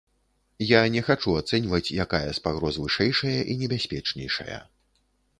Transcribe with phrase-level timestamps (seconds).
[0.67, 4.57] Я не хачу ацэньваць, якая з пагроз вышэйшая і небяспечнейшая.